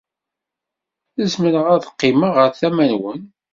Zemreɣ 1.31 1.65
ad 1.75 1.83
qqimeɣ 1.91 2.31
ɣer 2.37 2.51
tama-nwen? 2.59 3.21